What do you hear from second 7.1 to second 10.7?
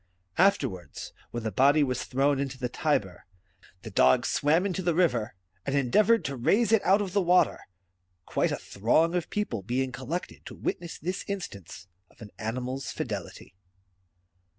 the water; quite a throng of people being collected to